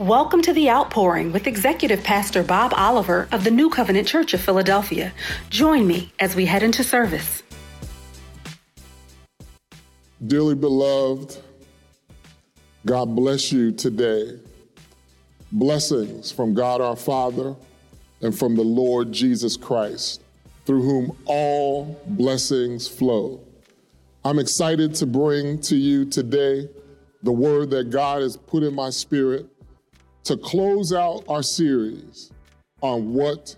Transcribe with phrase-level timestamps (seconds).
[0.00, 4.40] Welcome to The Outpouring with Executive Pastor Bob Oliver of the New Covenant Church of
[4.40, 5.12] Philadelphia.
[5.50, 7.44] Join me as we head into service.
[10.26, 11.40] Dearly beloved,
[12.84, 14.36] God bless you today.
[15.52, 17.54] Blessings from God our Father
[18.20, 20.22] and from the Lord Jesus Christ,
[20.66, 23.40] through whom all blessings flow.
[24.24, 26.68] I'm excited to bring to you today
[27.22, 29.53] the word that God has put in my spirit
[30.24, 32.32] to close out our series
[32.80, 33.54] on what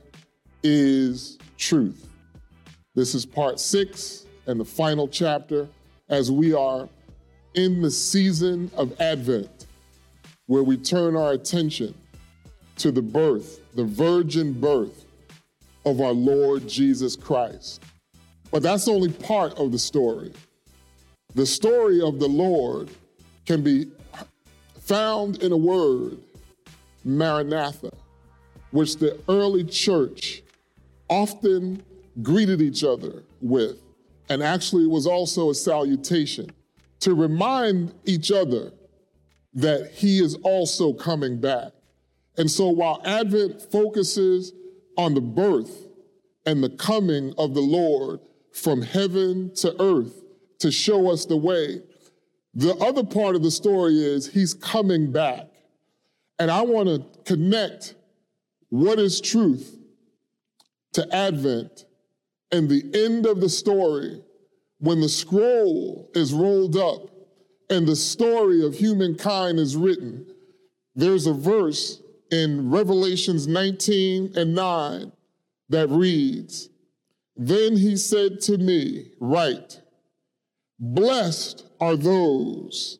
[0.62, 2.08] is truth.
[2.94, 5.68] This is part six and the final chapter
[6.08, 6.88] as we are
[7.54, 9.66] in the season of Advent,
[10.46, 11.94] where we turn our attention
[12.76, 15.04] to the birth, the virgin birth
[15.84, 17.82] of our Lord Jesus Christ.
[18.50, 20.32] But that's only part of the story.
[21.34, 22.90] The story of the Lord
[23.44, 23.90] can be
[24.80, 26.18] found in a word
[27.06, 27.92] Maranatha,
[28.72, 30.42] which the early church
[31.08, 31.82] often
[32.22, 33.80] greeted each other with,
[34.28, 36.50] and actually was also a salutation
[37.00, 38.72] to remind each other
[39.54, 41.72] that he is also coming back.
[42.36, 44.52] And so while Advent focuses
[44.98, 45.86] on the birth
[46.44, 48.20] and the coming of the Lord
[48.52, 50.22] from heaven to earth
[50.58, 51.82] to show us the way,
[52.54, 55.48] the other part of the story is he's coming back.
[56.38, 57.94] And I want to connect
[58.68, 59.78] what is truth
[60.92, 61.84] to Advent
[62.52, 64.22] and the end of the story
[64.78, 67.10] when the scroll is rolled up
[67.70, 70.26] and the story of humankind is written.
[70.94, 75.12] There's a verse in Revelations 19 and 9
[75.68, 76.68] that reads,
[77.36, 79.80] Then he said to me, Write,
[80.78, 82.98] blessed are those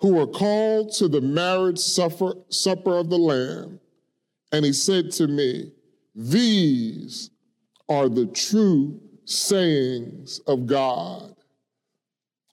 [0.00, 3.80] who were called to the marriage supper, supper of the Lamb.
[4.52, 5.72] And he said to me,
[6.14, 7.30] These
[7.88, 11.34] are the true sayings of God.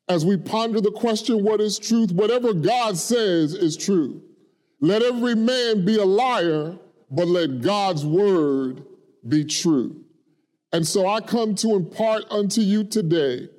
[0.10, 2.12] As we ponder the question, what is truth?
[2.12, 4.22] Whatever God says is true.
[4.80, 6.78] Let every man be a liar,
[7.10, 8.84] but let God's word
[9.28, 10.04] be true.
[10.72, 13.50] And so I come to impart unto you today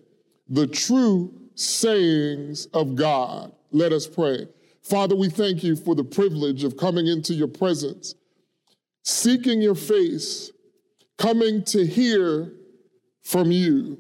[0.49, 3.53] the true sayings of God.
[3.73, 4.47] Let us pray.
[4.83, 8.15] Father, we thank you for the privilege of coming into your presence,
[9.03, 10.53] seeking your face,
[11.19, 12.53] coming to hear
[13.25, 13.99] from you.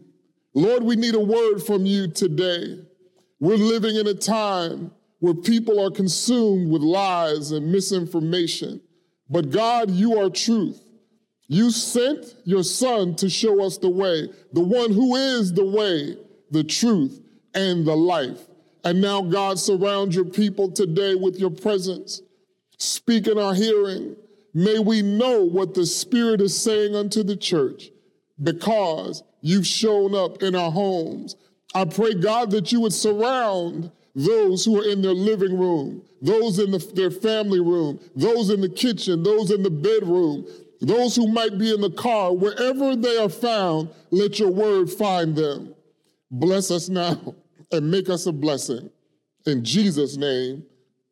[0.55, 2.79] Lord, we need a word from you today.
[3.41, 8.81] We're living in a time where people are consumed with lies and misinformation.
[9.29, 10.81] But God, you are truth.
[11.49, 16.17] You sent your son to show us the way, the one who is the way,
[16.51, 17.21] the truth,
[17.59, 18.47] and the life.
[18.85, 22.23] And now, God, surround your people today with your presence.
[22.79, 24.17] Speak in our hearing.
[24.55, 27.91] May we know what the Spirit is saying unto the church
[28.41, 31.37] because you've shown up in our homes.
[31.75, 36.59] I pray, God, that you would surround those who are in their living room, those
[36.59, 40.47] in the, their family room, those in the kitchen, those in the bedroom,
[40.81, 45.35] those who might be in the car, wherever they are found, let your word find
[45.37, 45.75] them.
[46.31, 47.35] Bless us now
[47.73, 48.91] and make us a blessing.
[49.47, 50.65] In Jesus' name,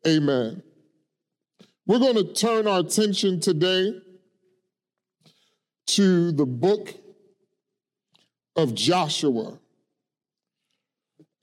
[0.05, 0.61] amen.
[1.85, 3.93] We're going to turn our attention today
[5.87, 6.93] to the book
[8.55, 9.57] of Joshua.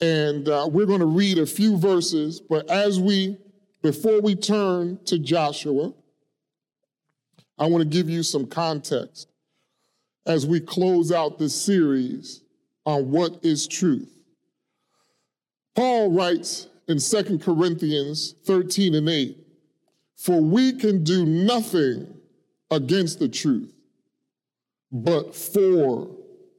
[0.01, 3.37] And uh, we're going to read a few verses, but as we,
[3.81, 5.93] before we turn to Joshua,
[7.57, 9.29] I want to give you some context
[10.25, 12.41] as we close out this series
[12.85, 14.14] on what is truth.
[15.75, 19.37] Paul writes in 2 Corinthians 13 and 8,
[20.15, 22.15] For we can do nothing
[22.71, 23.73] against the truth,
[24.91, 26.09] but for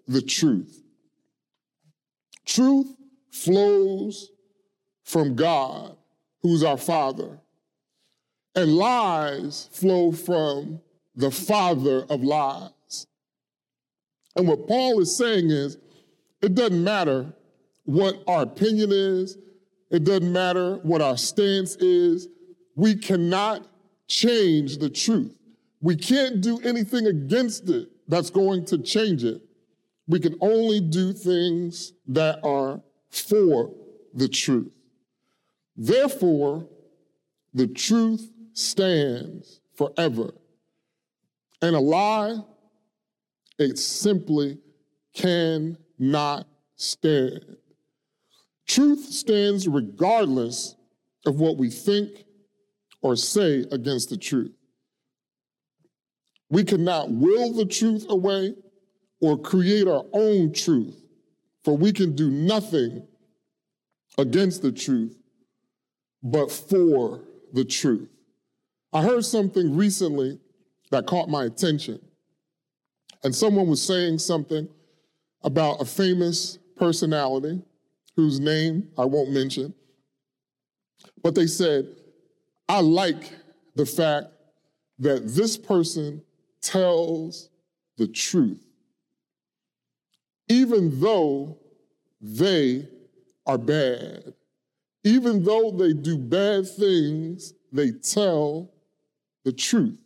[0.07, 0.83] the truth.
[2.45, 2.95] Truth
[3.33, 4.31] flows
[5.05, 5.97] from God,
[6.43, 7.39] who's our Father,
[8.55, 10.81] and lies flow from
[11.15, 13.07] the Father of lies.
[14.37, 15.79] And what Paul is saying is,
[16.43, 17.33] it doesn't matter
[17.87, 19.39] what our opinion is,
[19.91, 22.29] it doesn't matter what our stance is.
[22.75, 23.67] We cannot
[24.09, 25.35] change the truth.
[25.81, 29.43] We can't do anything against it that's going to change it.
[30.09, 32.81] We can only do things that are
[33.11, 33.73] for
[34.15, 34.73] the truth.
[35.77, 36.69] Therefore,
[37.55, 40.33] the truth stands forever.
[41.63, 42.37] And a lie,
[43.59, 44.59] it simply
[45.15, 46.47] cannot
[46.77, 47.57] stand.
[48.67, 50.75] Truth stands regardless
[51.25, 52.25] of what we think
[53.01, 54.53] or say against the truth.
[56.51, 58.55] We cannot will the truth away
[59.21, 61.01] or create our own truth,
[61.65, 63.07] for we can do nothing
[64.19, 65.17] against the truth,
[66.23, 67.23] but for
[67.53, 68.09] the truth.
[68.93, 70.39] I heard something recently
[70.91, 72.01] that caught my attention.
[73.25, 74.69] And someone was saying something
[75.43, 77.63] about a famous personality
[78.17, 79.75] whose name I won't mention.
[81.23, 81.87] But they said,
[82.69, 83.33] I like
[83.75, 84.27] the fact
[84.99, 86.23] that this person
[86.63, 87.51] tells
[87.99, 88.65] the truth,
[90.49, 91.59] even though
[92.21, 92.89] they
[93.47, 94.35] are bad.
[95.05, 98.73] Even though they do bad things, they tell
[99.45, 99.99] the truth.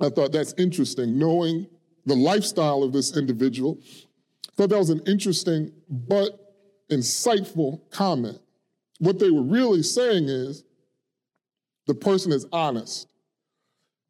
[0.00, 1.66] I thought that's interesting, knowing
[2.06, 3.78] the lifestyle of this individual.
[3.82, 6.45] I thought that was an interesting but
[6.90, 8.38] insightful comment.
[8.98, 10.64] What they were really saying is
[11.86, 13.08] the person is honest.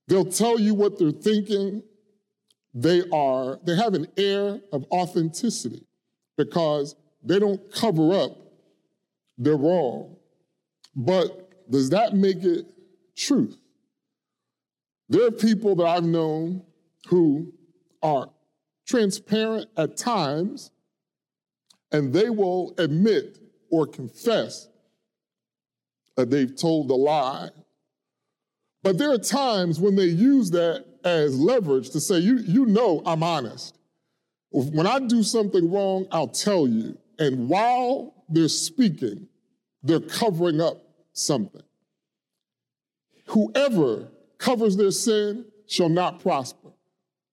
[0.09, 1.83] They'll tell you what they're thinking.
[2.75, 5.87] They are, they have an air of authenticity
[6.37, 8.37] because they don't cover up
[9.39, 10.17] their wrong.
[10.95, 12.67] But does that make it
[13.17, 13.57] truth?
[15.09, 16.63] There are people that I've known
[17.09, 17.53] who
[18.03, 18.29] are
[18.87, 20.71] transparent at times,
[21.97, 23.39] and they will admit
[23.71, 24.69] or confess
[26.15, 27.49] that they've told a lie.
[28.83, 33.03] But there are times when they use that as leverage to say, you, you know
[33.07, 33.79] I'm honest.
[34.51, 36.99] When I do something wrong, I'll tell you.
[37.19, 39.27] And while they're speaking,
[39.83, 40.83] they're covering up
[41.15, 41.63] something.
[43.29, 46.69] Whoever covers their sin shall not prosper,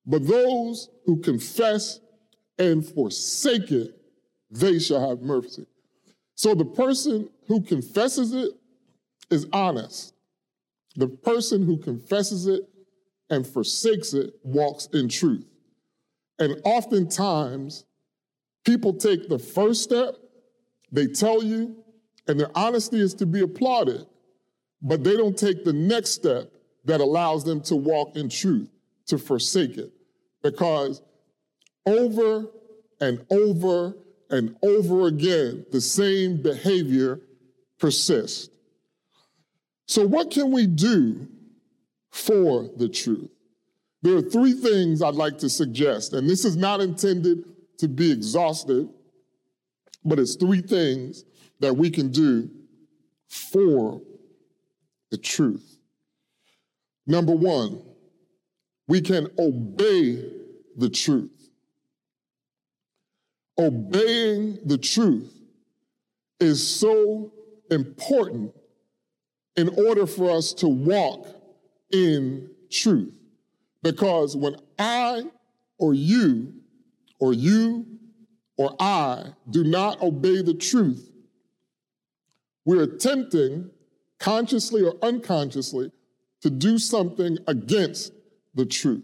[0.06, 2.00] but those who confess
[2.58, 4.00] and forsake it,
[4.54, 5.66] they shall have mercy.
[6.36, 8.52] So the person who confesses it
[9.30, 10.14] is honest.
[10.96, 12.70] The person who confesses it
[13.30, 15.46] and forsakes it walks in truth.
[16.40, 17.86] And oftentimes,
[18.64, 20.16] people take the first step,
[20.92, 21.76] they tell you,
[22.28, 24.06] and their honesty is to be applauded,
[24.82, 26.52] but they don't take the next step
[26.86, 28.70] that allows them to walk in truth,
[29.08, 29.92] to forsake it.
[30.44, 31.02] Because
[31.86, 32.46] over
[33.00, 33.96] and over
[34.34, 37.22] and over again, the same behavior
[37.80, 38.50] persists.
[39.86, 41.28] So, what can we do
[42.10, 43.30] for the truth?
[44.02, 47.44] There are three things I'd like to suggest, and this is not intended
[47.78, 48.90] to be exhaustive,
[50.04, 51.26] but it's three things
[51.60, 52.50] that we can do
[53.30, 54.02] for
[55.12, 55.78] the truth.
[57.06, 57.84] Number one,
[58.88, 60.28] we can obey
[60.76, 61.30] the truth.
[63.58, 65.32] Obeying the truth
[66.40, 67.32] is so
[67.70, 68.54] important
[69.56, 71.28] in order for us to walk
[71.92, 73.14] in truth.
[73.84, 75.24] Because when I
[75.78, 76.54] or you
[77.20, 77.86] or you
[78.58, 81.12] or I do not obey the truth,
[82.66, 83.70] we're attempting,
[84.20, 85.92] consciously or unconsciously,
[86.42, 88.14] to do something against
[88.56, 89.04] the truth.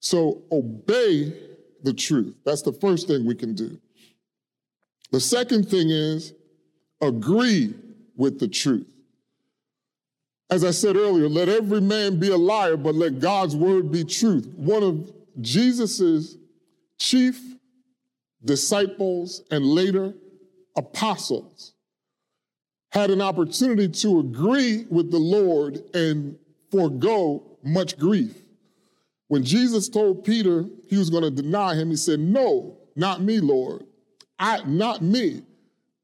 [0.00, 1.32] So obey
[1.82, 2.36] the truth.
[2.44, 3.78] That's the first thing we can do.
[5.10, 6.32] The second thing is
[7.00, 7.74] agree
[8.16, 8.88] with the truth.
[10.50, 14.04] As I said earlier, let every man be a liar, but let God's word be
[14.04, 14.46] truth.
[14.56, 16.36] One of Jesus's
[16.98, 17.40] chief
[18.44, 20.14] disciples and later
[20.76, 21.72] apostles
[22.90, 26.38] had an opportunity to agree with the Lord and
[26.70, 28.36] forego much grief.
[29.32, 33.40] When Jesus told Peter he was going to deny him, he said, No, not me,
[33.40, 33.82] Lord.
[34.38, 35.40] I, not me.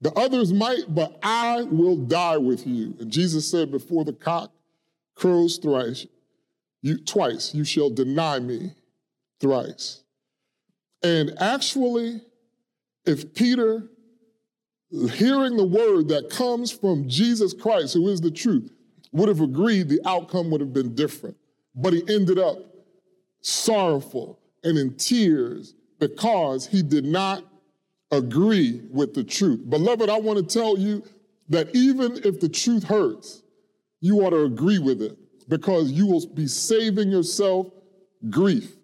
[0.00, 2.96] The others might, but I will die with you.
[2.98, 4.50] And Jesus said, Before the cock
[5.14, 6.06] crows thrice,
[6.80, 8.72] you, twice, you shall deny me
[9.42, 10.02] thrice.
[11.02, 12.22] And actually,
[13.04, 13.90] if Peter,
[15.12, 18.72] hearing the word that comes from Jesus Christ, who is the truth,
[19.12, 21.36] would have agreed, the outcome would have been different.
[21.74, 22.68] But he ended up
[23.40, 27.44] sorrowful and in tears because he did not
[28.10, 29.68] agree with the truth.
[29.68, 31.02] Beloved, I want to tell you
[31.48, 33.42] that even if the truth hurts,
[34.00, 35.16] you ought to agree with it
[35.48, 37.66] because you will be saving yourself
[38.30, 38.76] grief.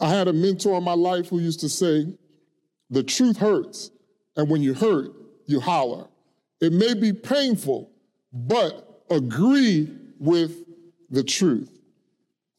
[0.00, 2.06] I had a mentor in my life who used to say,
[2.90, 3.90] The truth hurts,
[4.36, 5.12] and when you hurt,
[5.46, 6.08] you holler.
[6.60, 7.90] It may be painful,
[8.32, 10.64] but agree with
[11.10, 11.78] the truth.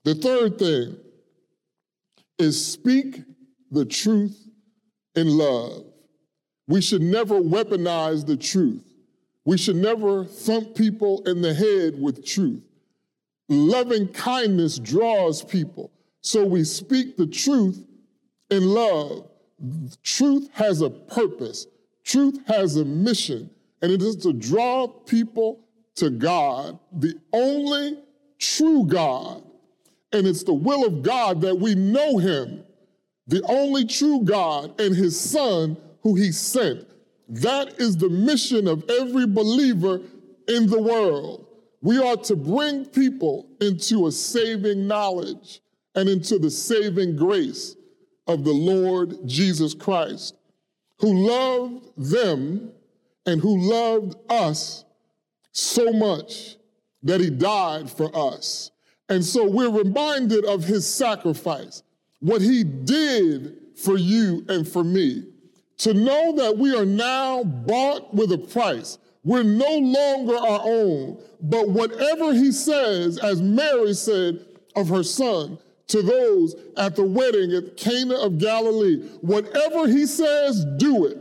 [0.03, 0.97] The third thing
[2.37, 3.21] is speak
[3.71, 4.47] the truth
[5.15, 5.85] in love.
[6.67, 8.83] We should never weaponize the truth.
[9.45, 12.63] We should never thump people in the head with truth.
[13.49, 15.91] Loving kindness draws people.
[16.21, 17.85] So we speak the truth
[18.49, 19.29] in love.
[20.03, 21.67] Truth has a purpose,
[22.03, 23.49] truth has a mission,
[23.81, 25.61] and it is to draw people
[25.95, 27.97] to God, the only
[28.39, 29.43] true God.
[30.13, 32.63] And it's the will of God that we know Him,
[33.27, 36.87] the only true God, and His Son who He sent.
[37.27, 40.01] That is the mission of every believer
[40.47, 41.47] in the world.
[41.81, 45.61] We are to bring people into a saving knowledge
[45.95, 47.75] and into the saving grace
[48.27, 50.35] of the Lord Jesus Christ,
[50.99, 52.71] who loved them
[53.25, 54.85] and who loved us
[55.51, 56.57] so much
[57.03, 58.71] that he died for us.
[59.09, 61.83] And so we're reminded of his sacrifice,
[62.19, 65.23] what he did for you and for me.
[65.79, 68.97] To know that we are now bought with a price.
[69.23, 74.45] We're no longer our own, but whatever he says, as Mary said
[74.75, 75.57] of her son,
[75.87, 79.07] to those at the wedding at Cana of Galilee.
[79.21, 81.17] Whatever he says, do it.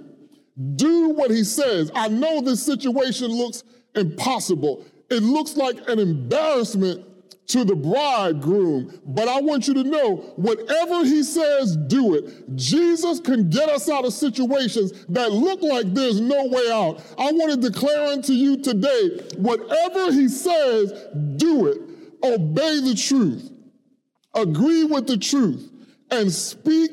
[0.76, 1.90] Do what he says.
[1.94, 4.84] I know this situation looks impossible.
[5.10, 7.04] It looks like an embarrassment
[7.48, 9.00] to the bridegroom.
[9.04, 12.56] But I want you to know whatever he says, do it.
[12.56, 17.02] Jesus can get us out of situations that look like there's no way out.
[17.18, 20.92] I want to declare unto you today whatever he says,
[21.36, 21.78] do it.
[22.24, 23.52] Obey the truth
[24.34, 25.70] agree with the truth,
[26.10, 26.90] and speak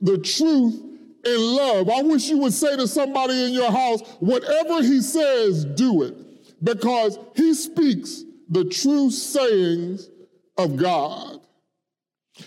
[0.00, 0.82] the truth
[1.24, 1.88] in love.
[1.88, 6.14] I wish you would say to somebody in your house, whatever he says, do it,
[6.62, 10.08] because he speaks the true sayings
[10.56, 11.40] of God.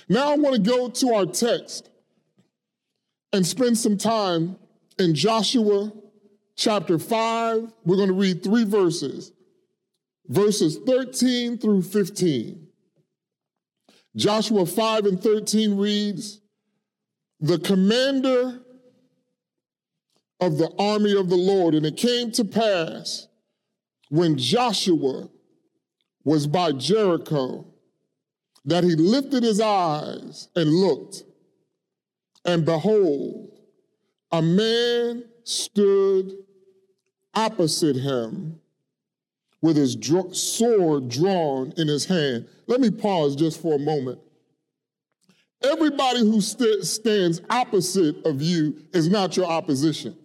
[0.08, 1.90] Now I want to go to our text
[3.34, 4.58] and spend some time
[4.98, 5.92] in Joshua
[6.56, 7.74] chapter 5.
[7.86, 9.32] We're going to read three verses,
[10.28, 12.68] verses 13 through 15.
[14.16, 16.42] Joshua 5 and 13 reads,
[17.40, 18.60] The commander
[20.40, 23.28] of the army of the Lord, and it came to pass
[24.10, 25.30] when Joshua
[26.30, 27.66] was by Jericho
[28.64, 31.24] that he lifted his eyes and looked,
[32.46, 33.50] and behold,
[34.32, 36.34] a man stood
[37.34, 38.60] opposite him
[39.64, 42.48] with his dr- sword drawn in his hand.
[42.68, 44.20] Let me pause just for a moment.
[45.64, 50.16] Everybody who st- stands opposite of you is not your opposition.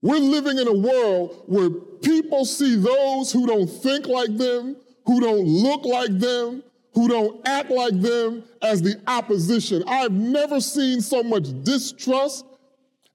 [0.00, 5.20] We're living in a world where people see those who don't think like them, who
[5.20, 9.82] don't look like them, who don't act like them as the opposition.
[9.86, 12.44] I've never seen so much distrust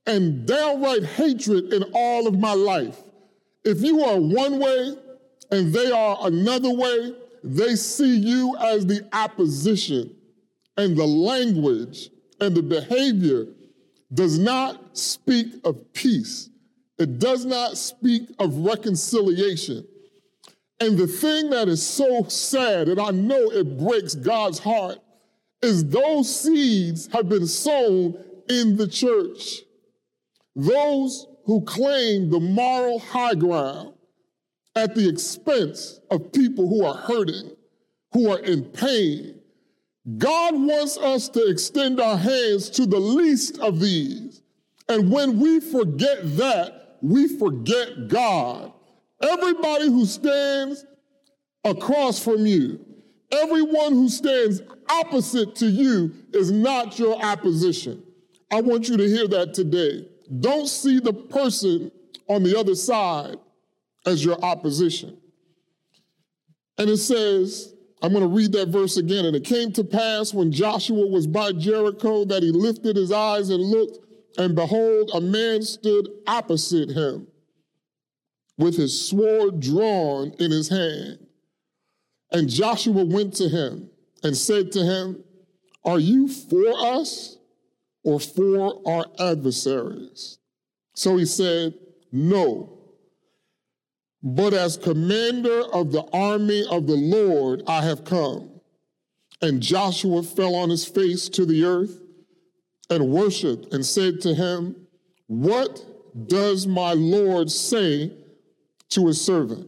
[0.07, 2.97] and downright hatred in all of my life.
[3.63, 4.95] If you are one way,
[5.51, 10.15] and they are another way, they see you as the opposition.
[10.77, 13.47] And the language and the behavior
[14.13, 16.49] does not speak of peace,
[16.97, 19.85] it does not speak of reconciliation.
[20.81, 24.97] And the thing that is so sad, and I know it breaks God's heart,
[25.61, 28.17] is those seeds have been sown
[28.49, 29.61] in the church.
[30.55, 33.93] Those who claim the moral high ground,
[34.75, 37.51] at the expense of people who are hurting,
[38.13, 39.39] who are in pain.
[40.17, 44.41] God wants us to extend our hands to the least of these.
[44.89, 48.70] And when we forget that, we forget God.
[49.21, 50.85] Everybody who stands
[51.63, 52.83] across from you,
[53.31, 58.03] everyone who stands opposite to you is not your opposition.
[58.51, 60.07] I want you to hear that today.
[60.39, 61.91] Don't see the person
[62.27, 63.37] on the other side
[64.05, 65.17] as your opposition.
[66.77, 69.25] And it says, I'm going to read that verse again.
[69.25, 73.49] And it came to pass when Joshua was by Jericho that he lifted his eyes
[73.49, 73.99] and looked,
[74.37, 77.27] and behold, a man stood opposite him
[78.57, 81.19] with his sword drawn in his hand.
[82.31, 83.89] And Joshua went to him
[84.23, 85.23] and said to him,
[85.83, 87.37] Are you for us
[88.03, 90.37] or for our adversaries?
[90.93, 91.73] So he said,
[92.11, 92.81] No
[94.23, 98.49] but as commander of the army of the Lord, I have come.
[99.41, 101.99] And Joshua fell on his face to the earth
[102.89, 104.75] and worshiped and said to him,
[105.25, 105.83] What
[106.27, 108.11] does my Lord say
[108.91, 109.67] to his servant?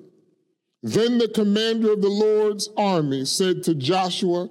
[0.83, 4.49] Then the commander of the Lord's army said to Joshua,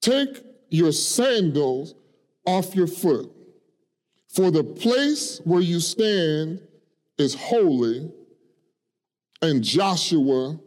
[0.00, 1.94] Take your sandals
[2.46, 3.30] off your foot,
[4.28, 6.60] for the place where you stand
[7.18, 8.10] is holy
[9.42, 10.58] And Joshua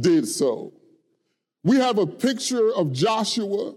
[0.00, 0.72] did so.
[1.64, 3.74] We have a picture of Joshua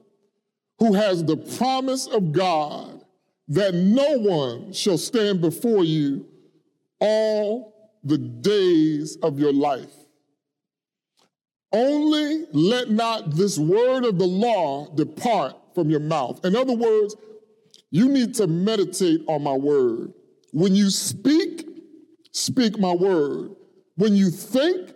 [0.79, 3.03] who has the promise of God
[3.47, 6.27] that no one shall stand before you
[6.99, 7.70] all
[8.03, 9.93] the days of your life.
[11.73, 16.43] Only let not this word of the law depart from your mouth.
[16.43, 17.15] In other words,
[17.91, 20.13] you need to meditate on my word.
[20.51, 21.67] When you speak,
[22.31, 23.55] speak my word.
[23.95, 24.93] When you think,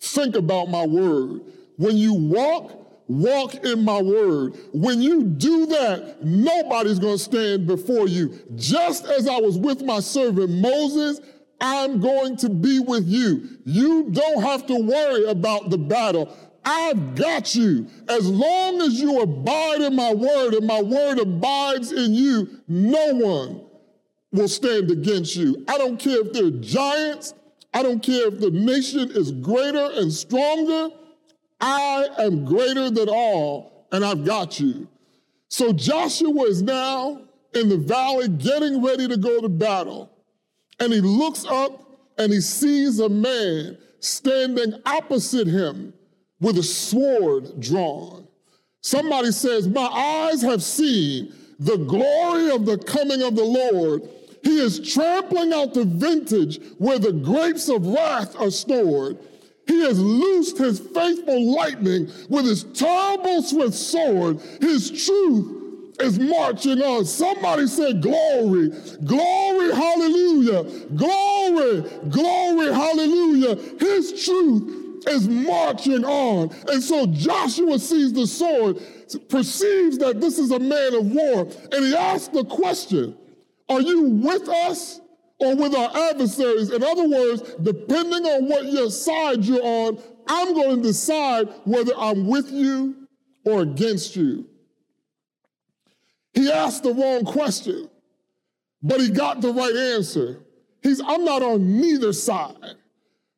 [0.00, 1.40] think about my word.
[1.76, 4.54] When you walk, walk in my word.
[4.72, 8.38] When you do that, nobody's going to stand before you.
[8.54, 11.20] Just as I was with my servant Moses,
[11.64, 13.48] I'm going to be with you.
[13.64, 16.36] You don't have to worry about the battle.
[16.62, 17.86] I've got you.
[18.06, 23.14] As long as you abide in my word and my word abides in you, no
[23.14, 23.64] one
[24.30, 25.64] will stand against you.
[25.66, 27.32] I don't care if they're giants.
[27.72, 30.94] I don't care if the nation is greater and stronger.
[31.62, 34.86] I am greater than all, and I've got you.
[35.48, 37.22] So Joshua is now
[37.54, 40.10] in the valley getting ready to go to battle.
[40.80, 41.80] And he looks up
[42.18, 45.94] and he sees a man standing opposite him
[46.40, 48.26] with a sword drawn.
[48.80, 54.02] Somebody says, My eyes have seen the glory of the coming of the Lord.
[54.42, 59.18] He is trampling out the vintage where the grapes of wrath are stored.
[59.66, 64.40] He has loosed his faithful lightning with his terrible swift sword.
[64.60, 65.63] His truth
[66.00, 67.04] is marching on.
[67.04, 68.70] Somebody say glory,
[69.04, 70.64] glory, hallelujah,
[70.96, 73.56] glory, glory, hallelujah.
[73.78, 76.50] His truth is marching on.
[76.68, 78.78] And so Joshua sees the sword,
[79.28, 83.16] perceives that this is a man of war, and he asks the question
[83.68, 85.00] Are you with us
[85.38, 86.70] or with our adversaries?
[86.70, 91.92] In other words, depending on what your side you're on, I'm going to decide whether
[91.96, 93.08] I'm with you
[93.44, 94.46] or against you.
[96.34, 97.88] He asked the wrong question,
[98.82, 100.40] but he got the right answer.
[100.82, 102.76] He's, I'm not on neither side.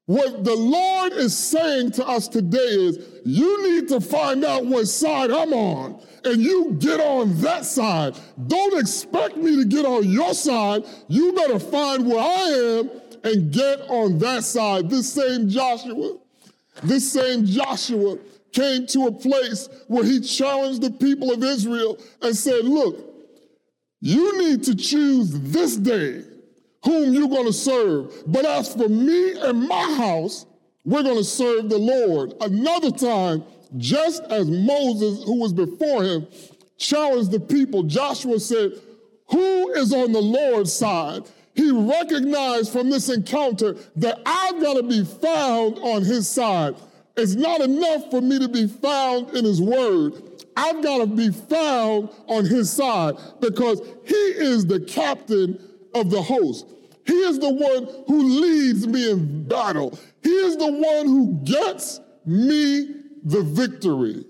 [0.07, 4.87] What the Lord is saying to us today is, you need to find out what
[4.87, 8.17] side I'm on, and you get on that side.
[8.47, 10.85] Don't expect me to get on your side.
[11.09, 12.91] You better find where I am
[13.25, 14.89] and get on that side.
[14.89, 16.19] This same Joshua,
[16.85, 18.17] this same Joshua
[18.57, 22.97] came to a place where he challenged the people of Israel and said, Look,
[24.01, 26.25] you need to choose this day
[26.83, 28.13] whom you're going to serve.
[28.27, 30.47] But as for me and my house,
[30.85, 32.33] we're going to serve the Lord.
[32.41, 33.45] Another time,
[33.77, 36.27] just as Moses, who was before him,
[36.79, 38.73] challenged the people, Joshua said,
[39.29, 41.25] Who is on the Lord's side?
[41.55, 46.77] He recognized from this encounter that I've got to be found on his side.
[47.17, 50.15] It's not enough for me to be found in his word.
[50.57, 55.59] I've got to be found on his side because he is the captain
[55.95, 56.67] of the host.
[57.07, 59.99] He is the one who leads me in battle.
[60.23, 64.25] He is the one who gets me the victory.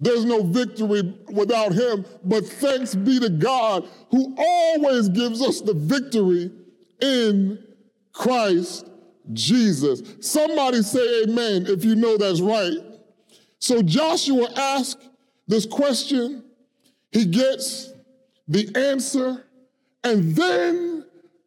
[0.00, 5.74] There's no victory without him, but thanks be to God who always gives us the
[5.74, 6.50] victory
[7.00, 7.64] in
[8.12, 8.88] Christ
[9.32, 10.02] Jesus.
[10.20, 12.76] Somebody say amen if you know that's right.
[13.58, 15.08] So Joshua asks
[15.46, 16.44] this question,
[17.10, 17.92] he gets
[18.48, 19.44] the answer,
[20.02, 21.04] and then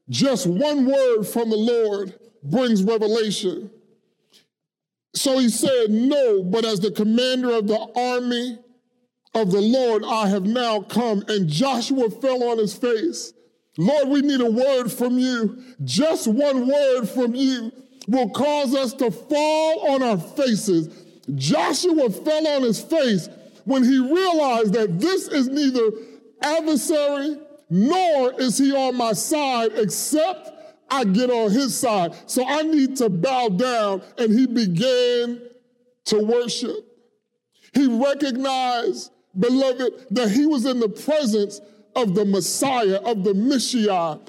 [0.10, 3.70] just one word from the Lord brings revelation.
[5.14, 8.60] So he said, No, but as the commander of the army
[9.34, 11.24] of the Lord, I have now come.
[11.28, 13.34] And Joshua fell on his face.
[13.78, 15.62] Lord, we need a word from you.
[15.84, 17.72] Just one word from you
[18.08, 21.06] will cause us to fall on our faces.
[21.36, 23.28] Joshua fell on his face
[23.66, 25.92] when he realized that this is neither
[26.42, 27.38] adversary
[27.70, 30.52] nor is he on my side except
[30.90, 32.14] I get on his side.
[32.28, 34.04] So I need to bow down.
[34.18, 35.42] And he began
[36.06, 36.76] to worship.
[37.74, 41.60] He recognized, beloved, that he was in the presence
[41.96, 44.20] of the Messiah, of the Messiah.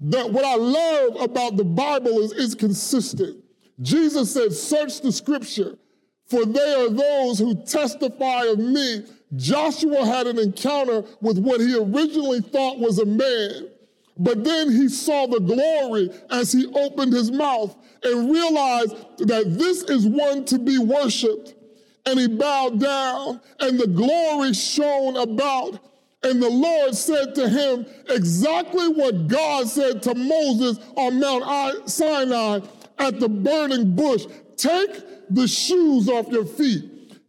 [0.00, 3.42] That what I love about the Bible is it's consistent.
[3.80, 5.78] Jesus said, search the scripture,
[6.26, 9.04] for they are those who testify of me.
[9.36, 13.68] Joshua had an encounter with what he originally thought was a man,
[14.18, 18.94] but then he saw the glory as he opened his mouth and realized
[19.26, 21.54] that this is one to be worshiped.
[22.04, 25.78] And he bowed down, and the glory shone about.
[26.24, 32.60] And the Lord said to him exactly what God said to Moses on Mount Sinai
[32.98, 36.88] at the burning bush, Take the shoes off your feet.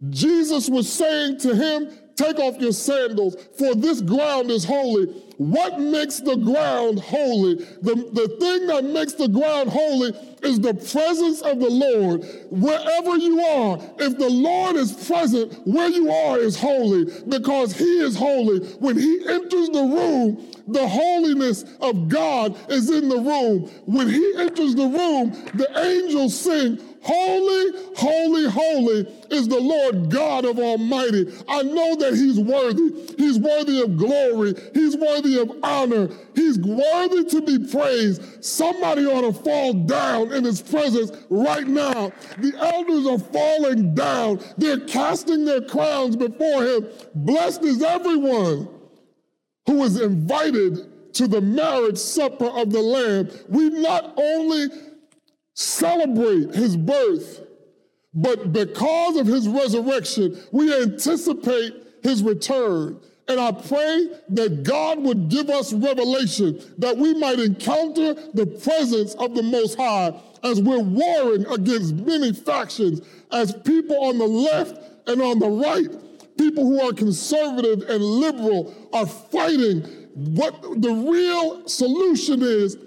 [0.10, 5.08] Jesus was saying to him, Take off your sandals, for this ground is holy.
[5.52, 7.56] What makes the ground holy?
[7.56, 12.24] The, the thing that makes the ground holy is the presence of the Lord.
[12.50, 18.00] Wherever you are, if the Lord is present, where you are is holy because He
[18.00, 18.60] is holy.
[18.80, 23.70] When He enters the room, the holiness of God is in the room.
[23.86, 30.46] When He enters the room, the angels sing, Holy, holy, holy is the Lord God
[30.46, 31.34] of Almighty.
[31.50, 33.16] I know that He's worthy.
[33.18, 34.54] He's worthy of glory.
[34.74, 36.10] He's worthy of honor.
[36.34, 38.44] He's worthy to be praised.
[38.44, 42.14] Somebody ought to fall down in His presence right now.
[42.38, 44.40] The elders are falling down.
[44.58, 46.88] They're casting their crowns before Him.
[47.16, 48.70] Blessed is everyone
[49.66, 53.30] who is invited to the marriage supper of the Lamb.
[53.50, 54.68] We not only
[55.54, 57.42] celebrate his birth,
[58.14, 63.00] but because of his resurrection, we anticipate his return.
[63.28, 69.14] And I pray that God would give us revelation that we might encounter the presence
[69.16, 70.14] of the Most High
[70.44, 76.38] as we're warring against many factions, as people on the left and on the right,
[76.38, 79.82] people who are conservative and liberal are fighting.
[80.16, 82.78] What the real solution is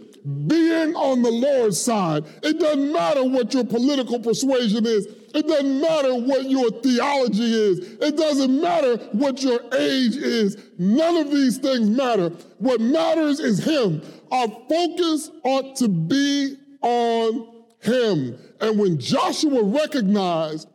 [0.47, 2.25] being on the Lord's side.
[2.43, 5.07] It doesn't matter what your political persuasion is.
[5.35, 7.79] It doesn't matter what your theology is.
[8.01, 10.57] It doesn't matter what your age is.
[10.79, 12.31] None of these things matter.
[12.59, 14.03] What matters is Him.
[14.33, 18.39] Our focus ought to be on Him.
[18.61, 20.69] And when Joshua recognized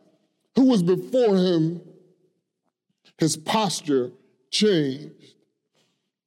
[0.56, 1.80] who was before him,
[3.18, 4.12] his posture
[4.50, 5.14] changed.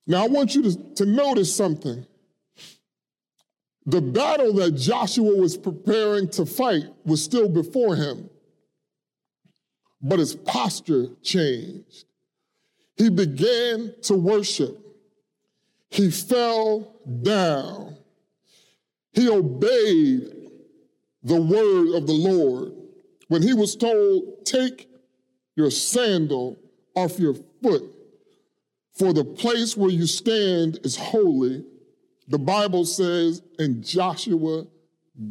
[0.07, 2.05] Now, I want you to, to notice something.
[3.85, 8.29] The battle that Joshua was preparing to fight was still before him,
[10.01, 12.05] but his posture changed.
[12.95, 14.79] He began to worship.
[15.89, 17.97] He fell down.
[19.11, 20.33] He obeyed
[21.23, 22.73] the word of the Lord.
[23.27, 24.89] When he was told, Take
[25.55, 26.57] your sandal
[26.95, 27.83] off your foot,
[28.93, 31.65] for the place where you stand is holy
[32.27, 34.65] the Bible says, and Joshua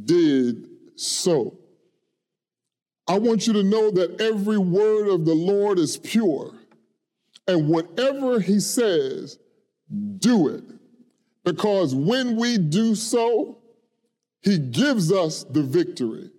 [0.04, 1.58] did so.
[3.06, 6.54] I want you to know that every word of the Lord is pure.
[7.46, 9.38] And whatever he says,
[10.18, 10.64] do it.
[11.44, 13.58] Because when we do so,
[14.40, 16.30] he gives us the victory.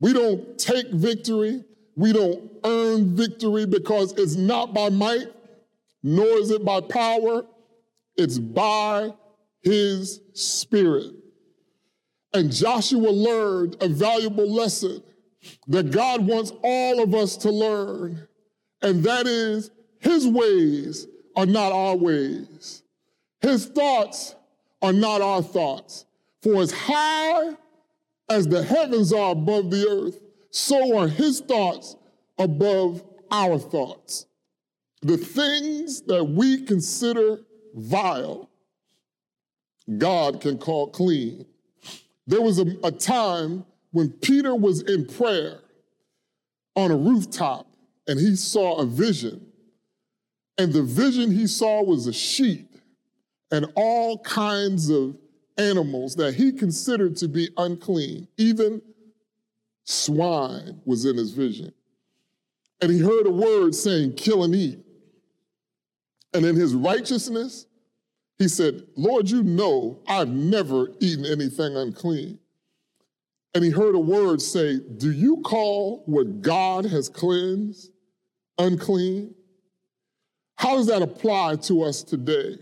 [0.00, 1.62] We don't take victory,
[1.94, 5.26] we don't earn victory because it's not by might,
[6.02, 7.44] nor is it by power,
[8.16, 9.12] it's by
[9.62, 11.14] his spirit.
[12.32, 15.02] And Joshua learned a valuable lesson
[15.68, 18.28] that God wants all of us to learn,
[18.82, 22.82] and that is his ways are not our ways.
[23.40, 24.34] His thoughts
[24.82, 26.04] are not our thoughts.
[26.42, 27.56] For as high
[28.28, 30.20] as the heavens are above the earth,
[30.50, 31.96] so are his thoughts
[32.38, 34.26] above our thoughts.
[35.02, 37.40] The things that we consider
[37.74, 38.49] vile
[39.98, 41.46] God can call clean.
[42.26, 45.58] There was a, a time when Peter was in prayer
[46.76, 47.66] on a rooftop
[48.06, 49.46] and he saw a vision.
[50.58, 52.76] And the vision he saw was a sheep
[53.50, 55.16] and all kinds of
[55.58, 58.28] animals that he considered to be unclean.
[58.36, 58.80] Even
[59.84, 61.72] swine was in his vision.
[62.80, 64.78] And he heard a word saying, kill and eat.
[66.32, 67.66] And in his righteousness,
[68.40, 72.38] he said, Lord, you know I've never eaten anything unclean.
[73.52, 77.90] And he heard a word say, Do you call what God has cleansed
[78.56, 79.34] unclean?
[80.56, 82.56] How does that apply to us today?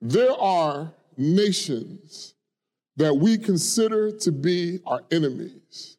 [0.00, 2.34] There are nations
[2.96, 5.98] that we consider to be our enemies,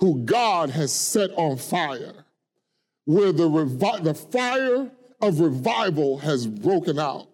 [0.00, 2.24] who God has set on fire,
[3.04, 4.90] where the, revi- the fire
[5.22, 7.28] of revival has broken out.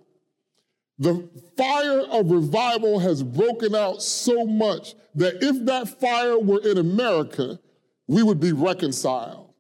[0.98, 6.78] The fire of revival has broken out so much that if that fire were in
[6.78, 7.58] America,
[8.08, 9.52] we would be reconciled.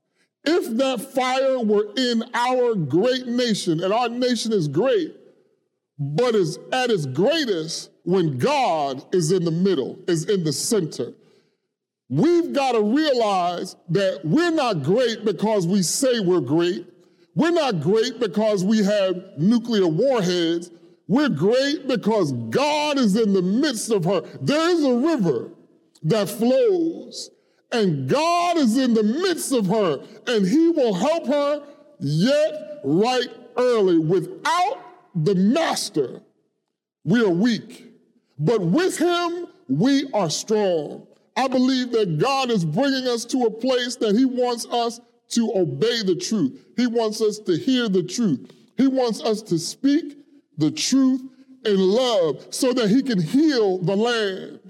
[0.44, 5.14] If that fire were in our great nation, and our nation is great,
[5.98, 11.12] but is at its greatest when God is in the middle, is in the center.
[12.08, 16.86] We've got to realize that we're not great because we say we're great.
[17.36, 20.70] We're not great because we have nuclear warheads.
[21.06, 24.22] We're great because God is in the midst of her.
[24.40, 25.50] There is a river
[26.04, 27.30] that flows,
[27.70, 31.62] and God is in the midst of her, and He will help her
[32.00, 33.98] yet right early.
[33.98, 34.78] Without
[35.14, 36.22] the Master,
[37.04, 37.92] we are weak,
[38.38, 41.06] but with Him, we are strong.
[41.36, 45.52] I believe that God is bringing us to a place that He wants us to
[45.54, 46.64] obey the truth.
[46.76, 48.50] He wants us to hear the truth.
[48.76, 50.18] He wants us to speak
[50.58, 51.22] the truth
[51.64, 54.60] in love so that he can heal the land.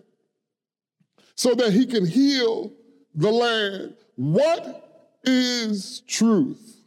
[1.34, 2.72] So that he can heal
[3.14, 3.94] the land.
[4.16, 6.80] What is truth?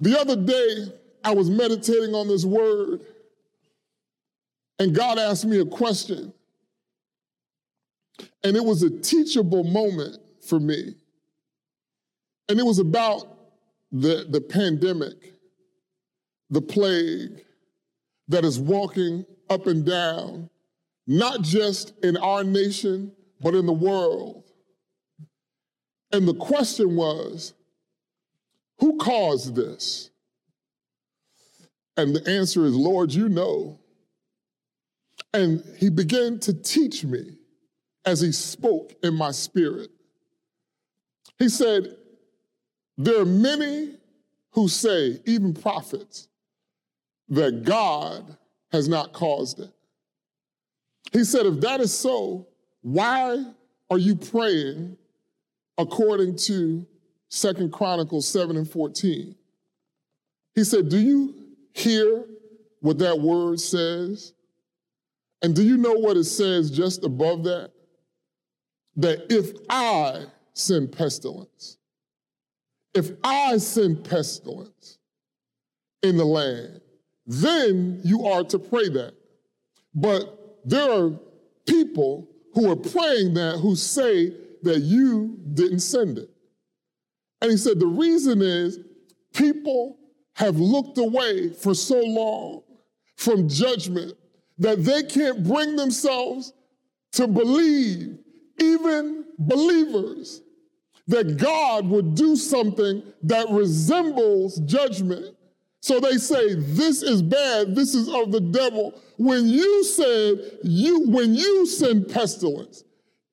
[0.00, 3.00] The other day, I was meditating on this word,
[4.78, 6.32] and God asked me a question.
[8.42, 10.96] And it was a teachable moment for me.
[12.48, 13.38] And it was about
[13.90, 15.34] the, the pandemic,
[16.50, 17.44] the plague,
[18.28, 20.48] that is walking up and down,
[21.06, 24.44] not just in our nation, but in the world.
[26.12, 27.54] And the question was,
[28.78, 30.10] who caused this?
[31.96, 33.78] And the answer is, Lord, you know.
[35.32, 37.36] And he began to teach me
[38.04, 39.90] as he spoke in my spirit.
[41.38, 41.96] He said,
[42.96, 43.96] There are many
[44.50, 46.28] who say, even prophets,
[47.28, 48.36] that God
[48.70, 49.70] has not caused it.
[51.12, 52.46] He said, if that is so,
[52.82, 53.44] why
[53.90, 54.96] are you praying
[55.78, 56.86] according to
[57.28, 59.34] Second Chronicles 7 and 14?
[60.54, 61.34] He said, Do you
[61.72, 62.24] hear
[62.80, 64.34] what that word says?
[65.42, 67.70] And do you know what it says just above that?
[68.96, 71.78] That if I send pestilence,
[72.94, 74.98] if I send pestilence
[76.02, 76.80] in the land,
[77.26, 79.14] then you are to pray that.
[79.94, 81.10] But there are
[81.66, 86.30] people who are praying that who say that you didn't send it.
[87.40, 88.78] And he said the reason is
[89.32, 89.98] people
[90.34, 92.62] have looked away for so long
[93.16, 94.14] from judgment
[94.58, 96.52] that they can't bring themselves
[97.12, 98.18] to believe,
[98.60, 100.42] even believers,
[101.06, 105.36] that God would do something that resembles judgment.
[105.80, 108.94] So they say, this is bad, this is of the devil.
[109.18, 112.84] When you said, you, when you send pestilence,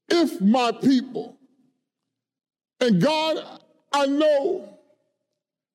[0.09, 1.37] if my people,
[2.81, 3.37] and God,
[3.93, 4.77] I know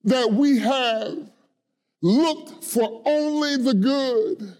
[0.04, 1.16] that we have
[2.02, 4.56] looked for only the good.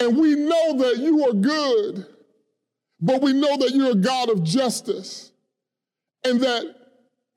[0.00, 2.06] And we know that you are good,
[3.00, 5.27] but we know that you're a God of justice.
[6.24, 6.74] And that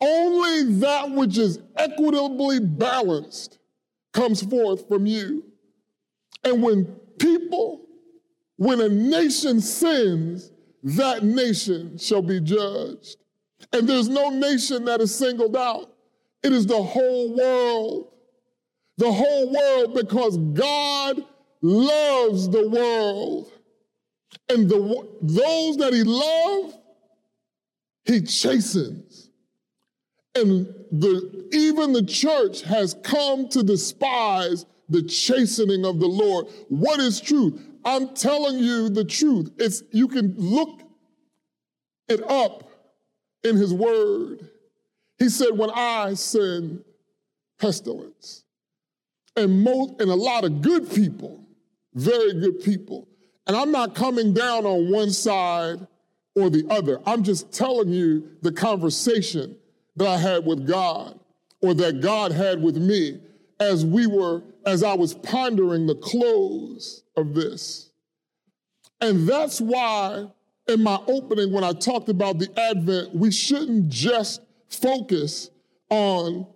[0.02, 3.60] only that which is equitably balanced
[4.14, 5.44] comes forth from you.
[6.44, 6.86] And when
[7.20, 7.86] people,
[8.58, 10.52] when a nation sins,
[10.84, 13.18] that nation shall be judged.
[13.72, 15.94] And there's no nation that is singled out.
[16.44, 18.08] It is the whole world.
[18.98, 21.24] The whole world because God
[21.62, 23.52] loves the world.
[24.50, 26.78] And the, those that he loves,
[28.06, 29.30] he chastens.
[30.34, 36.48] And the, even the church has come to despise the chastening of the Lord.
[36.70, 37.62] What is truth?
[37.84, 39.52] I'm telling you the truth.
[39.58, 40.82] It's you can look
[42.08, 42.70] it up
[43.44, 44.50] in his word.
[45.18, 46.84] He said, when I send
[47.60, 48.44] pestilence,
[49.36, 51.46] and most and a lot of good people,
[51.94, 53.08] very good people,
[53.48, 55.88] and I'm not coming down on one side
[56.36, 57.00] or the other.
[57.06, 59.56] I'm just telling you the conversation
[59.96, 61.20] that I had with God
[61.62, 63.20] or that God had with me
[63.60, 67.92] as we were, as I was pondering the close of this.
[69.00, 70.28] And that's why
[70.68, 75.50] in my opening, when I talked about the Advent, we shouldn't just focus
[75.90, 76.48] on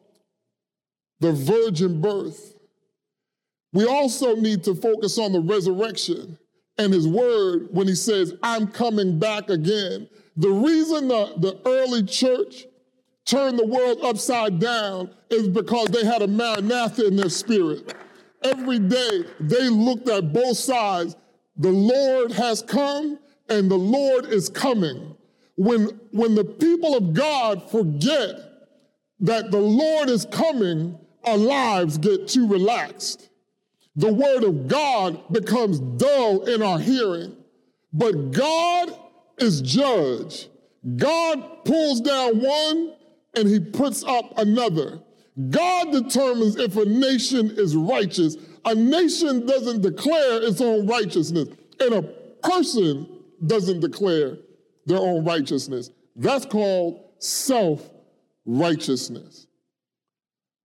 [1.20, 2.56] the virgin birth.
[3.74, 6.38] We also need to focus on the resurrection
[6.78, 10.10] and his word when he says, I'm coming back again.
[10.38, 12.66] The reason the, the early church
[13.26, 17.94] turned the world upside down is because they had a maranatha in their spirit.
[18.44, 21.16] Every day they looked at both sides.
[21.58, 25.16] The Lord has come and the Lord is coming.
[25.56, 28.36] When, when the people of God forget
[29.22, 33.30] that the Lord is coming, our lives get too relaxed.
[33.96, 37.36] The word of God becomes dull in our hearing.
[37.94, 38.92] But God
[39.38, 40.50] is judge.
[40.98, 42.94] God pulls down one
[43.36, 45.00] and he puts up another.
[45.50, 48.38] God determines if a nation is righteous.
[48.66, 52.02] A nation doesn't declare its own righteousness, and a
[52.42, 53.08] person
[53.46, 54.38] doesn't declare
[54.86, 55.92] their own righteousness.
[56.16, 57.90] That's called self
[58.46, 59.48] righteousness.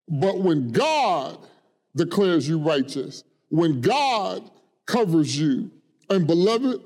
[0.09, 1.38] But when God
[1.96, 4.50] declares you righteous, when God
[4.87, 5.70] covers you,
[6.09, 6.81] and beloved,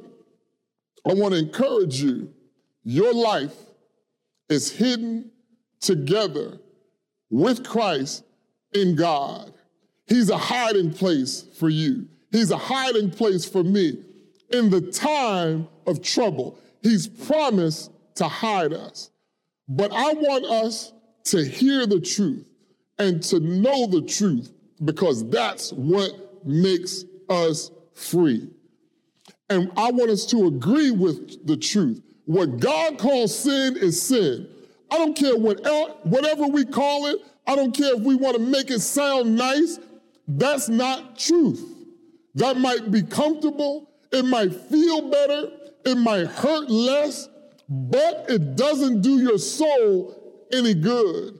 [1.06, 2.32] I want to encourage you
[2.82, 3.54] your life
[4.48, 5.30] is hidden
[5.80, 6.58] together
[7.30, 8.24] with Christ
[8.74, 9.52] in God.
[10.06, 12.08] He's a hiding place for you.
[12.30, 14.02] He's a hiding place for me.
[14.52, 19.10] In the time of trouble, He's promised to hide us.
[19.68, 20.92] But I want us
[21.24, 22.46] to hear the truth
[22.98, 28.48] and to know the truth because that's what makes us free.
[29.50, 32.02] And I want us to agree with the truth.
[32.26, 34.48] What God calls sin is sin.
[34.90, 35.60] I don't care what,
[36.04, 37.18] whatever we call it.
[37.46, 39.78] I don't care if we want to make it sound nice.
[40.26, 41.62] That's not truth.
[42.34, 43.90] That might be comfortable.
[44.12, 45.50] It might feel better.
[45.84, 47.28] It might hurt less,
[47.68, 51.38] but it doesn't do your soul any good.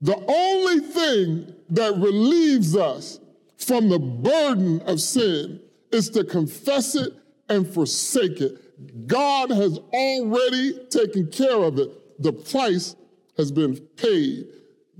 [0.00, 3.20] The only thing that relieves us
[3.58, 5.60] from the burden of sin
[5.92, 7.12] is to confess it
[7.48, 9.06] and forsake it.
[9.06, 12.22] God has already taken care of it.
[12.22, 12.96] The price
[13.36, 14.46] has been paid.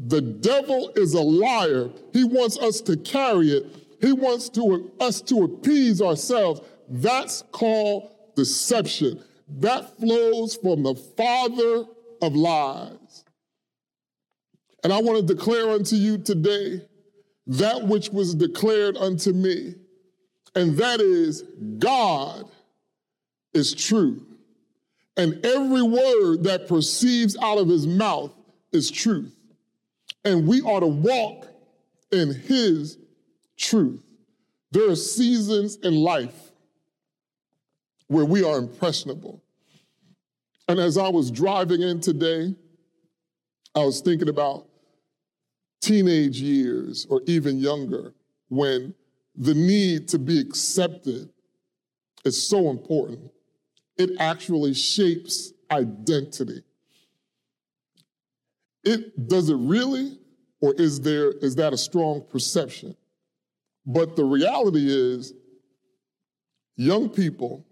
[0.07, 1.91] The devil is a liar.
[2.13, 3.67] He wants us to carry it.
[4.01, 6.61] He wants to, us to appease ourselves.
[6.89, 9.23] That's called deception.
[9.49, 11.85] That flows from the father
[12.23, 13.00] of lies.
[14.83, 16.87] And I want to declare unto you today
[17.47, 19.75] that which was declared unto me
[20.55, 21.43] and that is
[21.79, 22.51] God
[23.53, 24.27] is true.
[25.17, 28.33] And every word that proceeds out of his mouth
[28.73, 29.35] is truth.
[30.25, 31.47] And we are to walk
[32.11, 32.99] in his
[33.57, 34.03] truth.
[34.73, 36.53] There are seasons in life
[38.07, 39.43] where we are impressionable.
[40.69, 42.55] And as I was driving in today,
[43.75, 44.67] I was thinking about
[45.81, 48.15] teenage years or even younger
[48.49, 48.95] when
[49.37, 51.31] the need to be accepted
[52.25, 53.31] is so important.
[53.97, 56.63] It actually shapes identity.
[58.85, 60.19] It does it really,
[60.61, 62.97] or is there is that a strong perception?
[63.87, 65.35] But the reality is,
[66.77, 67.67] young people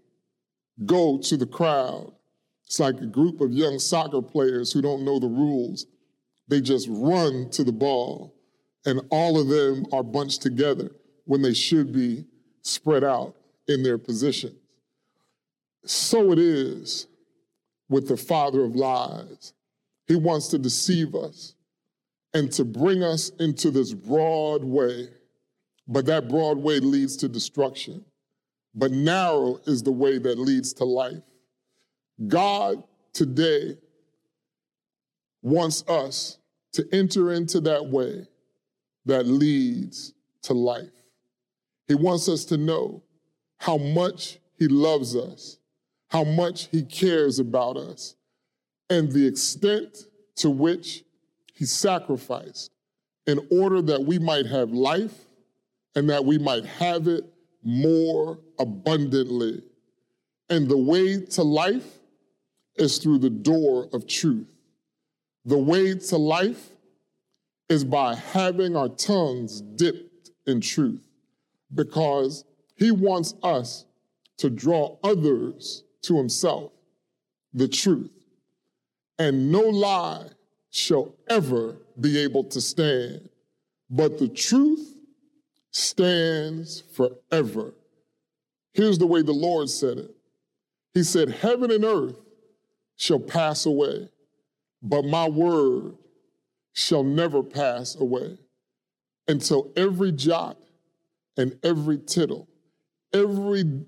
[0.85, 2.13] go to the crowd.
[2.65, 5.87] It's like a group of young soccer players who don't know the rules.
[6.49, 8.33] They just run to the ball,
[8.85, 10.91] and all of them are bunched together
[11.25, 12.25] when they should be
[12.63, 13.35] spread out
[13.67, 14.55] in their positions.
[15.85, 17.07] So it is
[17.87, 19.53] with the father of lies.
[20.07, 21.53] He wants to deceive us
[22.33, 25.07] and to bring us into this broad way,
[25.87, 28.03] but that broad way leads to destruction.
[28.73, 31.21] But narrow is the way that leads to life.
[32.27, 32.83] God
[33.13, 33.77] today
[35.41, 36.38] wants us
[36.73, 38.27] to enter into that way
[39.05, 40.91] that leads to life.
[41.87, 43.03] He wants us to know
[43.57, 45.57] how much He loves us,
[46.09, 48.15] how much He cares about us,
[48.89, 49.97] and the extent
[50.37, 51.03] to which
[51.53, 52.71] He sacrificed
[53.25, 55.25] in order that we might have life
[55.95, 57.25] and that we might have it
[57.63, 59.61] more abundantly.
[60.49, 61.99] And the way to life
[62.75, 64.47] is through the door of truth.
[65.49, 66.69] The way to life
[67.69, 71.03] is by having our tongues dipped in truth
[71.73, 73.85] because he wants us
[74.37, 76.71] to draw others to himself,
[77.51, 78.11] the truth.
[79.17, 80.27] And no lie
[80.69, 83.27] shall ever be able to stand,
[83.89, 84.97] but the truth
[85.71, 87.73] stands forever.
[88.73, 90.15] Here's the way the Lord said it
[90.93, 92.19] He said, Heaven and earth
[92.97, 94.09] shall pass away,
[94.81, 95.95] but my word
[96.73, 98.37] shall never pass away
[99.27, 100.57] until every jot
[101.37, 102.47] and every tittle,
[103.13, 103.85] every,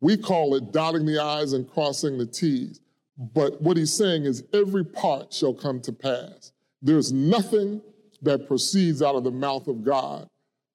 [0.00, 2.80] we call it dotting the I's and crossing the T's.
[3.16, 6.52] But what he's saying is every part shall come to pass.
[6.80, 7.80] There's nothing
[8.22, 10.28] that proceeds out of the mouth of God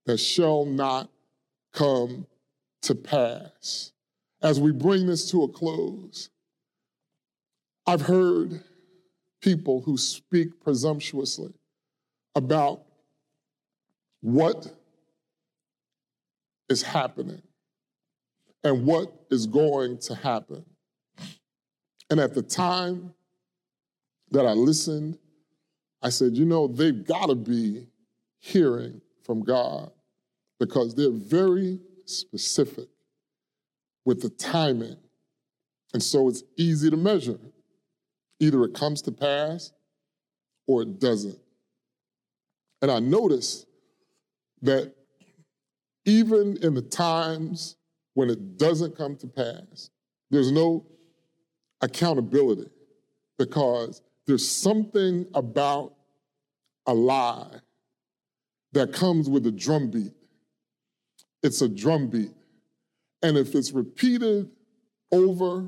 [0.05, 1.10] that shall not
[1.74, 2.26] come
[2.84, 3.91] to pass.
[4.41, 6.30] As we bring this to a close,
[7.86, 8.64] I've heard
[9.42, 11.54] people who speak presumptuously
[12.36, 12.82] about
[14.22, 14.72] what
[16.70, 17.42] is happening
[18.64, 20.66] and what is going to happen.
[22.10, 23.14] And at the time
[24.32, 25.18] that I listened,
[26.02, 27.88] I said, you know, they've got to be
[28.40, 29.92] hearing from God.
[30.60, 32.88] because they're very specific
[34.06, 34.98] with the timing.
[35.94, 37.40] And so it's easy to measure.
[38.40, 39.72] Either it comes to pass
[40.68, 41.40] or it doesn't.
[42.82, 43.66] And I notice
[44.62, 44.94] that
[46.06, 47.76] even in the times
[48.14, 49.90] when it doesn't come to pass,
[50.30, 50.86] there's no
[51.82, 52.70] accountability
[53.38, 55.94] because there's something about
[56.86, 57.60] a lie
[58.74, 60.14] that comes with a drumbeat.
[61.44, 62.32] It's a drumbeat.
[63.22, 64.50] And if it's repeated
[65.12, 65.68] over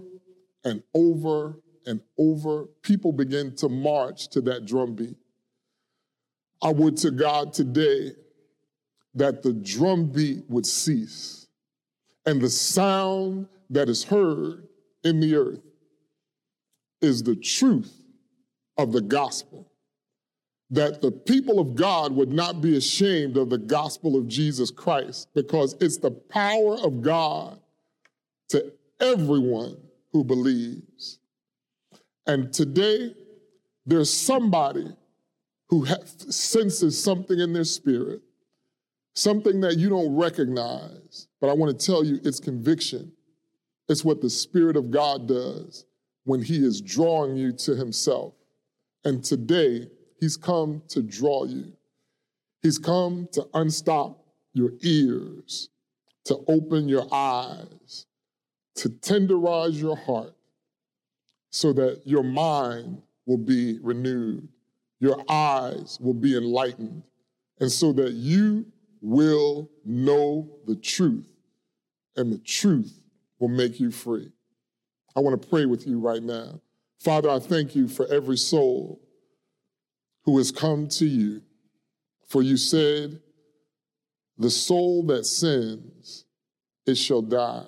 [0.63, 5.17] and over and over, people begin to march to that drumbeat.
[6.61, 8.11] I would to God today
[9.15, 11.47] that the drumbeat would cease
[12.25, 14.67] and the sound that is heard
[15.03, 15.61] in the earth
[17.01, 17.95] is the truth
[18.77, 19.71] of the gospel.
[20.71, 25.29] That the people of God would not be ashamed of the gospel of Jesus Christ
[25.33, 27.59] because it's the power of God
[28.49, 29.77] to everyone
[30.11, 31.18] who believes.
[32.29, 33.15] And today,
[33.87, 34.85] there's somebody
[35.67, 35.87] who
[36.29, 38.21] senses something in their spirit,
[39.15, 41.27] something that you don't recognize.
[41.41, 43.11] But I want to tell you, it's conviction.
[43.87, 45.85] It's what the Spirit of God does
[46.25, 48.35] when He is drawing you to Himself.
[49.03, 49.87] And today,
[50.19, 51.73] He's come to draw you.
[52.61, 54.23] He's come to unstop
[54.53, 55.69] your ears,
[56.25, 58.05] to open your eyes,
[58.75, 60.35] to tenderize your heart
[61.51, 64.47] so that your mind will be renewed,
[64.99, 67.03] your eyes will be enlightened,
[67.59, 68.65] and so that you
[69.01, 71.31] will know the truth,
[72.15, 73.01] and the truth
[73.39, 74.31] will make you free.
[75.15, 76.61] I want to pray with you right now.
[76.99, 79.01] Father, I thank you for every soul
[80.23, 81.41] who has come to you.
[82.27, 83.19] For you said,
[84.37, 86.25] The soul that sins,
[86.85, 87.65] it shall die.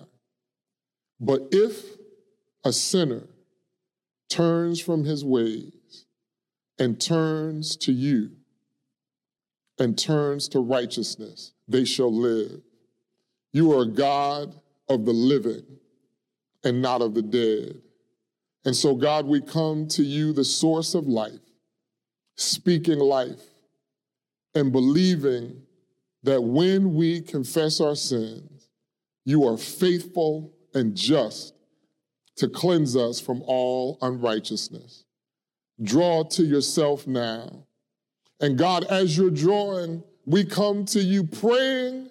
[1.20, 1.84] But if
[2.64, 3.24] a sinner
[4.32, 6.06] turns from his ways
[6.80, 8.32] and turns to you
[9.78, 12.62] and turns to righteousness, they shall live.
[13.52, 14.56] You are a God
[14.88, 15.66] of the living
[16.64, 17.82] and not of the dead.
[18.64, 21.40] And so, God, we come to you, the source of life,
[22.36, 23.42] speaking life
[24.54, 25.62] and believing
[26.24, 28.70] that when we confess our sins,
[29.26, 31.54] you are faithful and just
[32.42, 35.06] to cleanse us from all unrighteousness.
[35.82, 37.66] Draw to yourself now.
[38.40, 42.10] And God, as you're drawing, we come to you praying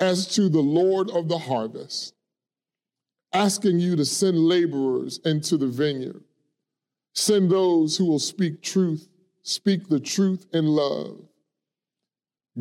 [0.00, 2.14] as to the Lord of the harvest
[3.34, 6.22] asking you to send laborers into the vineyard.
[7.14, 9.06] Send those who will speak truth,
[9.42, 11.20] speak the truth in love.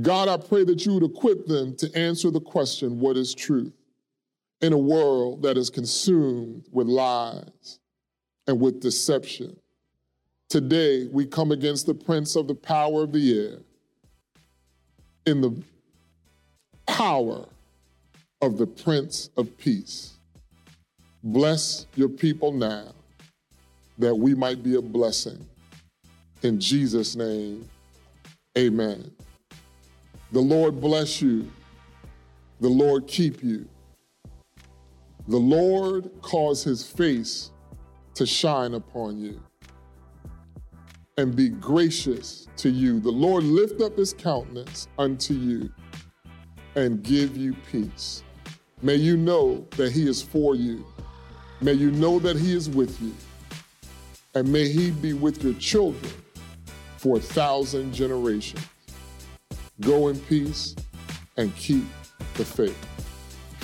[0.01, 3.76] God, I pray that you would equip them to answer the question, what is truth?
[4.62, 7.80] In a world that is consumed with lies
[8.47, 9.55] and with deception.
[10.49, 13.60] Today, we come against the prince of the power of the air
[15.28, 15.62] in the
[16.88, 17.45] power
[18.41, 20.14] of the Prince of Peace.
[21.22, 22.93] Bless your people now
[23.97, 25.45] that we might be a blessing.
[26.43, 27.68] In Jesus' name,
[28.58, 29.12] amen.
[30.32, 31.51] The Lord bless you.
[32.62, 33.68] The Lord keep you.
[35.28, 37.51] The Lord cause his face
[38.15, 39.41] to shine upon you
[41.17, 42.99] and be gracious to you.
[42.99, 45.71] The Lord lift up his countenance unto you
[46.75, 48.23] and give you peace.
[48.82, 50.86] May you know that he is for you
[51.59, 53.15] May you know that He is with you,
[54.36, 56.13] and may He be with your children
[56.97, 58.63] for a thousand generations.
[59.82, 60.75] Go in peace
[61.36, 61.86] and keep
[62.36, 63.07] the faith.